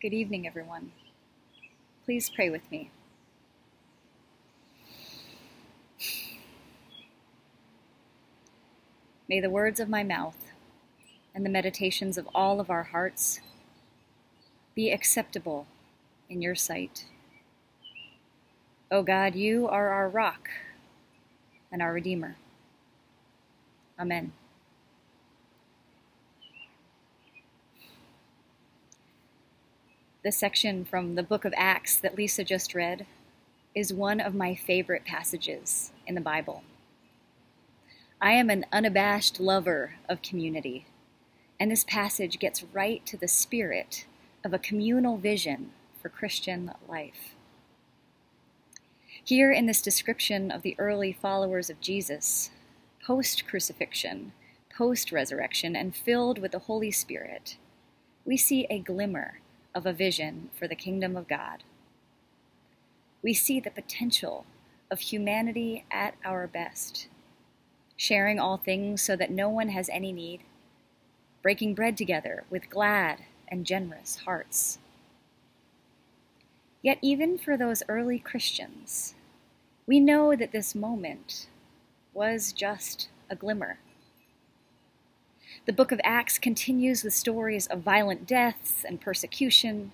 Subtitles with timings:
[0.00, 0.92] Good evening, everyone.
[2.06, 2.90] Please pray with me.
[9.28, 10.52] May the words of my mouth
[11.34, 13.40] and the meditations of all of our hearts
[14.74, 15.66] be acceptable
[16.30, 17.04] in your sight.
[18.90, 20.48] O God, you are our rock
[21.70, 22.36] and our Redeemer.
[23.98, 24.32] Amen.
[30.22, 33.06] The section from the book of Acts that Lisa just read
[33.74, 36.62] is one of my favorite passages in the Bible.
[38.20, 40.84] I am an unabashed lover of community,
[41.58, 44.04] and this passage gets right to the spirit
[44.44, 45.70] of a communal vision
[46.02, 47.34] for Christian life.
[49.24, 52.50] Here in this description of the early followers of Jesus,
[53.02, 54.32] post crucifixion,
[54.76, 57.56] post resurrection, and filled with the Holy Spirit,
[58.26, 59.40] we see a glimmer
[59.74, 61.62] of a vision for the kingdom of God.
[63.22, 64.46] We see the potential
[64.90, 67.08] of humanity at our best,
[67.96, 70.40] sharing all things so that no one has any need,
[71.42, 74.78] breaking bread together with glad and generous hearts.
[76.82, 79.14] Yet, even for those early Christians,
[79.86, 81.46] we know that this moment
[82.14, 83.78] was just a glimmer.
[85.66, 89.92] The book of Acts continues with stories of violent deaths and persecution,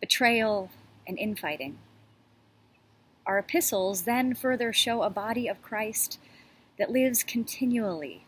[0.00, 0.70] betrayal,
[1.06, 1.78] and infighting.
[3.24, 6.18] Our epistles then further show a body of Christ
[6.78, 8.24] that lives continually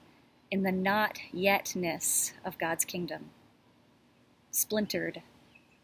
[0.51, 3.31] in the not yetness of God's kingdom.
[4.53, 5.23] Splintered,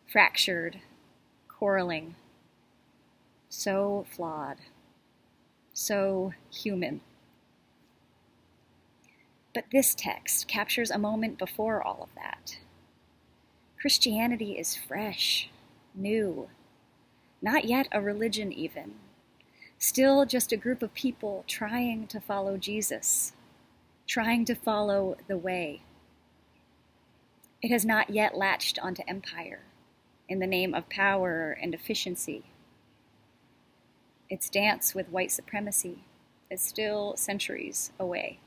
[0.07, 0.81] fractured,
[1.49, 2.15] quarreling,
[3.49, 4.59] so flawed,
[5.73, 7.01] so human.
[9.57, 12.59] But this text captures a moment before all of that.
[13.81, 15.49] Christianity is fresh,
[15.95, 16.51] new,
[17.41, 18.97] not yet a religion, even.
[19.79, 23.33] Still just a group of people trying to follow Jesus,
[24.07, 25.81] trying to follow the way.
[27.63, 29.61] It has not yet latched onto empire
[30.29, 32.45] in the name of power and efficiency.
[34.29, 36.05] Its dance with white supremacy
[36.51, 38.39] is still centuries away.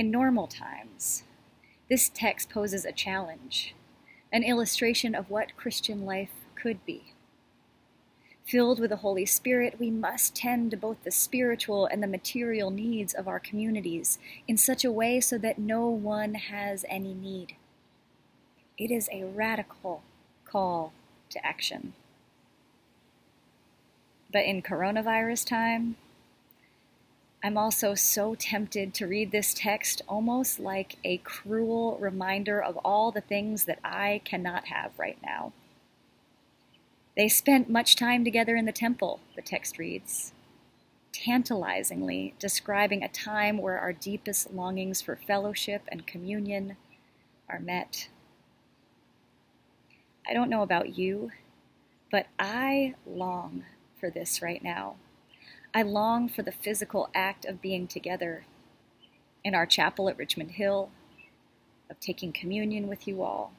[0.00, 1.24] In normal times,
[1.90, 3.74] this text poses a challenge,
[4.32, 7.12] an illustration of what Christian life could be.
[8.46, 12.70] Filled with the Holy Spirit, we must tend to both the spiritual and the material
[12.70, 14.18] needs of our communities
[14.48, 17.56] in such a way so that no one has any need.
[18.78, 20.02] It is a radical
[20.46, 20.94] call
[21.28, 21.92] to action.
[24.32, 25.96] But in coronavirus time,
[27.42, 33.10] I'm also so tempted to read this text almost like a cruel reminder of all
[33.10, 35.52] the things that I cannot have right now.
[37.16, 40.32] They spent much time together in the temple, the text reads,
[41.12, 46.76] tantalizingly describing a time where our deepest longings for fellowship and communion
[47.48, 48.08] are met.
[50.28, 51.30] I don't know about you,
[52.10, 53.64] but I long
[53.98, 54.96] for this right now.
[55.72, 58.44] I long for the physical act of being together
[59.44, 60.90] in our chapel at Richmond Hill,
[61.88, 63.52] of taking communion with you all,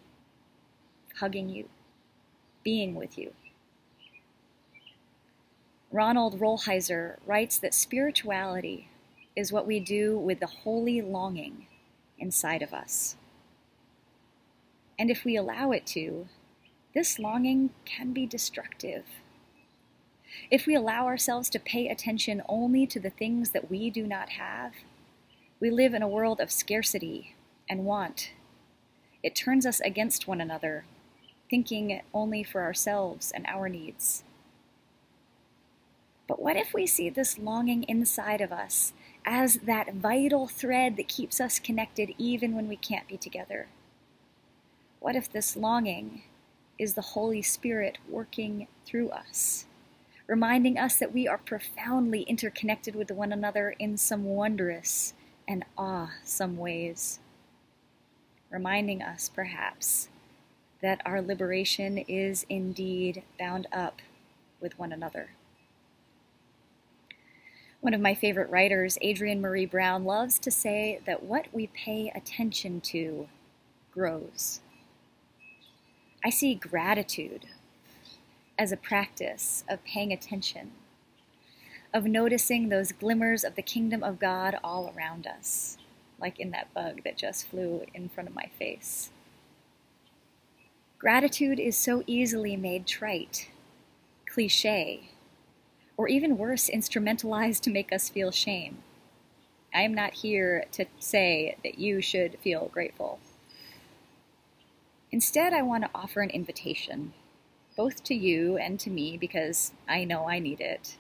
[1.20, 1.70] hugging you,
[2.64, 3.34] being with you.
[5.90, 8.90] Ronald Rolheiser writes that spirituality
[9.36, 11.68] is what we do with the holy longing
[12.20, 13.16] inside of us.
[15.00, 16.28] And if we allow it to,
[16.94, 19.06] this longing can be destructive
[20.50, 24.30] if we allow ourselves to pay attention only to the things that we do not
[24.30, 24.74] have,
[25.60, 27.36] we live in a world of scarcity
[27.70, 28.32] and want.
[29.24, 30.86] It turns us against one another,
[31.50, 34.24] thinking only for ourselves and our needs.
[36.28, 38.94] But what if we see this longing inside of us
[39.26, 43.68] as that vital thread that keeps us connected even when we can't be together?
[45.00, 46.24] What if this longing
[46.80, 49.66] is the Holy Spirit working through us?
[50.28, 55.14] Reminding us that we are profoundly interconnected with one another in some wondrous
[55.48, 57.20] and awesome ways.
[58.50, 60.10] Reminding us, perhaps,
[60.82, 64.02] that our liberation is indeed bound up
[64.60, 65.32] with one another.
[67.82, 72.12] One of my favorite writers, Adrienne Maree Brown, loves to say that what we pay
[72.14, 73.28] attention to
[73.92, 74.62] grows.
[76.24, 77.48] I see gratitude
[78.62, 80.70] as a practice of paying attention,
[81.96, 85.80] of noticing those glimmers of the kingdom of God all around us,
[86.20, 89.10] like in that bug that just flew in front of my face.
[91.00, 93.50] Gratitude is so easily made trite,
[94.28, 95.10] cliche,
[95.98, 98.84] or even worse, instrumentalized to make us feel shame.
[99.74, 103.18] I am not here to say that you should feel grateful.
[105.12, 107.14] Instead, I want to offer an invitation,
[107.82, 110.98] both to you and to me, because I know I need it.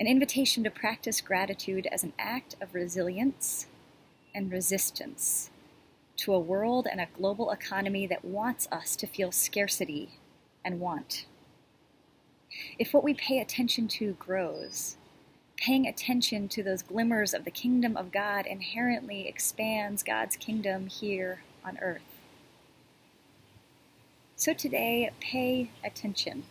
[0.00, 3.66] An invitation to practice gratitude as an act of resilience
[4.34, 5.50] and resistance
[6.16, 10.12] to a world and a global economy that wants us to feel scarcity
[10.64, 11.26] and want.
[12.78, 14.96] If what we pay attention to grows,
[15.58, 21.42] paying attention to those glimmers of the kingdom of God inherently expands God's kingdom here
[21.62, 22.11] on earth.
[24.42, 26.42] So today, pay attention.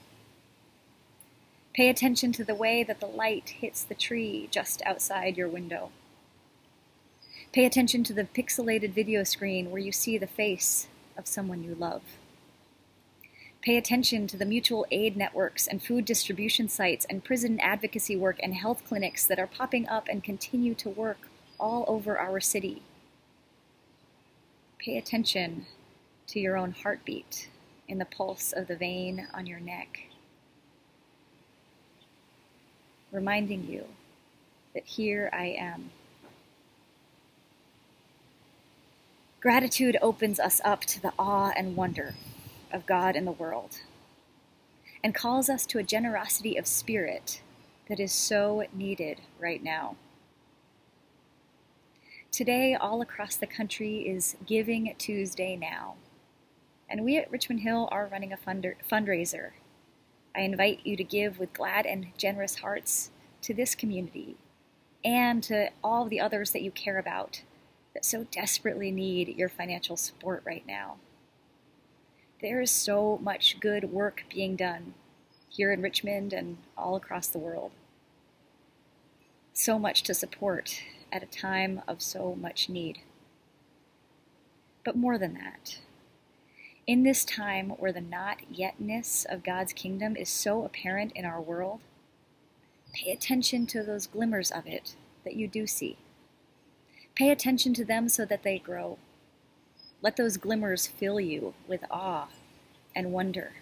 [1.74, 5.92] Pay attention to the way that the light hits the tree just outside your window.
[7.52, 11.76] Pay attention to the pixelated video screen where you see the face of someone you
[11.76, 12.02] love.
[13.62, 18.40] Pay attention to the mutual aid networks and food distribution sites and prison advocacy work
[18.42, 21.28] and health clinics that are popping up and continue to work
[21.60, 22.84] all over our city.
[24.80, 25.66] Pay attention
[26.28, 27.50] to your own heartbeat
[27.92, 30.04] in the pulse of the vein on your neck,
[33.12, 33.84] reminding you
[34.74, 35.92] that here I am.
[39.42, 42.16] Gratitude opens us up to the awe and wonder
[42.72, 43.82] of God and the world,
[45.04, 47.42] and calls us to a generosity of spirit
[47.90, 49.98] that is so needed right now.
[52.32, 55.96] Today, all across the country is Giving Tuesday now,
[56.92, 59.52] and we at Richmond Hill are running a funder- fundraiser.
[60.36, 63.12] I invite you to give with glad and generous hearts
[63.44, 64.36] to this community
[65.04, 67.44] and to all the others that you care about
[67.94, 70.98] that so desperately need your financial support right now.
[72.42, 74.94] There is so much good work being done
[75.50, 77.72] here in Richmond and all across the world.
[79.54, 83.00] So much to support at a time of so much need.
[84.84, 85.80] But more than that,
[86.88, 91.42] in this time where the not yetness of God's kingdom is so apparent in our
[91.42, 91.80] world,
[92.94, 95.98] pay attention to those glimmers of it that you do see.
[97.16, 98.98] Pay attention to them so that they grow.
[100.02, 102.28] Let those glimmers fill you with awe
[102.96, 103.54] and wonder.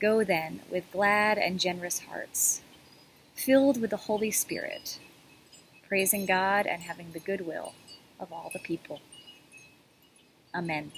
[0.00, 2.62] Go then with glad and generous hearts,
[3.34, 4.98] filled with the Holy Spirit,
[5.86, 7.74] praising God and having the goodwill
[8.18, 9.00] of all the people.
[10.54, 10.92] Amen.